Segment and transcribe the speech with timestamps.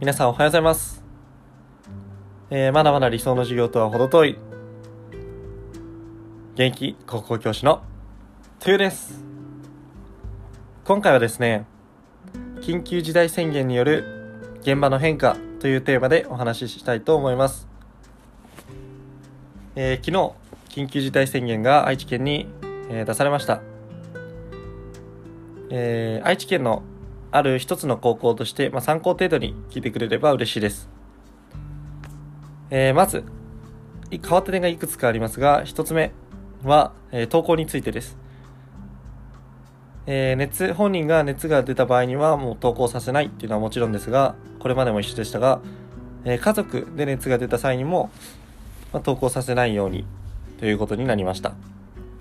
[0.00, 1.04] 皆さんおはようございます。
[2.50, 4.38] えー、まだまだ理想の授業とは程遠い、
[6.54, 7.80] 現役高校教師の
[8.58, 9.24] トゥーです。
[10.84, 11.64] 今回はですね、
[12.60, 14.04] 緊急事態宣言による
[14.62, 17.68] 現場の変化というテーマでお話ししたいと思います。
[19.76, 22.48] えー、昨日、緊急事態宣言が愛知県に、
[22.90, 23.62] えー出されました。
[25.70, 26.82] えー愛知県の
[27.34, 30.88] ある一つの高校として、まあ、参考程度に聞いてくれれば嬉しいです。
[32.70, 33.24] えーまず、
[34.08, 36.12] 変わった点がいくつかありますが、一つ目
[36.62, 38.16] は、えー投稿についてです。
[40.06, 45.60] えー熱、本人が熱が出た場合にはもう投稿させないっていうのはもちろんですが、これまでも一緒でしたが、
[46.24, 48.10] え家族で熱が出た際にも、
[48.92, 50.06] まあ、投稿させないように
[50.60, 51.54] ということになりました。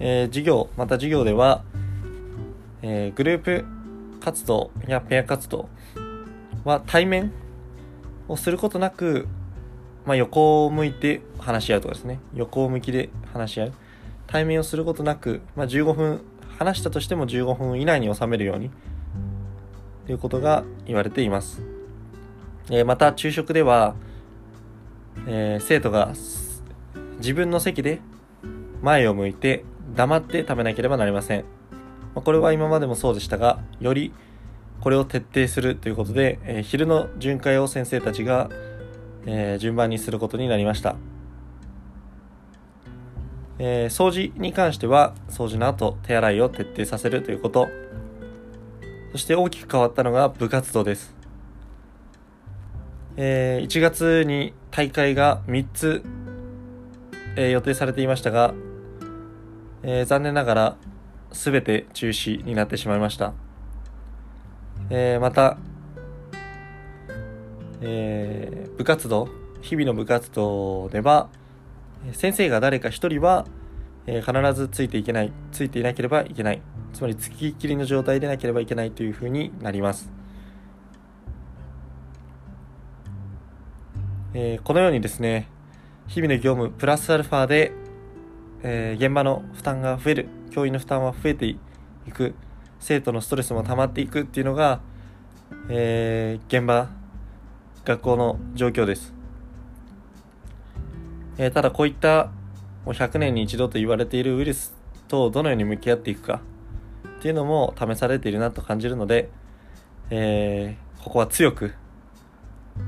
[0.00, 1.62] え授業、また授業では、
[2.80, 3.66] えグループ
[4.24, 5.68] 活動やペア活動
[6.64, 7.30] は対面
[8.26, 9.28] をすることなく、
[10.06, 12.20] まあ、横を向いて話し合うとかですね。
[12.32, 13.72] 横を向きで話し合う。
[14.26, 16.22] 対面をすることなく、まあ、15分
[16.58, 18.70] 話したとしても15分以内に収めるように
[20.06, 21.62] ということが言われています、
[22.70, 23.94] えーまた昼食では、
[25.26, 26.14] えー生徒が
[27.18, 28.00] 自分の席で
[28.80, 31.53] 前を向いて黙って食べなければなりません。
[32.14, 34.12] まあこれは今までもそうでしたが、より
[34.80, 38.50] これを徹底するということで、えー昼の巡回を先生たちが、
[39.26, 40.96] えー順番にすることになりました。
[43.58, 47.68] えー掃除に関しては、掃除の後、手洗いを徹底させるということ。
[49.12, 51.14] そして大きく変わったのが部活動です。
[53.16, 56.02] えー1月に大会が3つ、
[57.36, 58.54] えー予定されていましたが、
[59.82, 60.76] えー残念ながら
[61.34, 63.34] 全て中止になってしまいました。
[64.88, 65.58] えーまた、
[67.80, 69.28] えー部活動、
[69.60, 71.28] 日々の部活動では、
[72.06, 73.46] えー先生が誰か一人は、
[74.06, 76.62] えー必ずついていけない、ついていなければいけない。
[76.92, 80.10] つまり、付きっきりの状態でなければいけないというふうになります。
[84.34, 85.48] えーこのようにですね、
[86.06, 87.72] 日々の業務プラスアルファで、
[88.66, 91.58] えー現場の負担が増える教員の負担は増えてい
[92.12, 92.34] く
[92.80, 94.80] 生徒のストレスも溜まっていくっていうのが、
[95.68, 96.88] えー現場
[97.84, 99.12] 学校の状況です、
[101.36, 102.30] えーただこういった
[102.86, 104.74] もう100年に一度と言われているウイルス
[105.08, 106.40] とどのように向き合っていくか
[107.18, 109.30] っていうのも試されているなと感じるので、
[110.10, 111.74] えここは強く、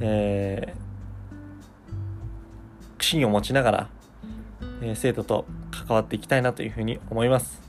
[0.00, 0.90] えー
[3.02, 3.88] 芯を持ちながら
[4.82, 5.44] え生徒と
[5.86, 7.60] 関わっていきたいなというふうに思います。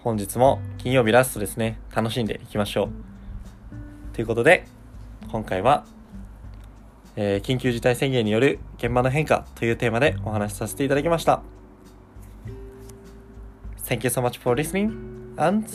[0.00, 1.78] 本日も金曜日ラストですね。
[1.94, 4.14] 楽しんでいきましょう。
[4.14, 4.66] ということで
[5.30, 5.84] 今回は、
[7.16, 11.42] えー緊急事態宣言による現場の変化というテーマでお話しさせていただきました。
[13.84, 14.92] Thank you so much for listening
[15.36, 15.66] and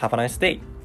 [0.00, 0.79] have a nice day.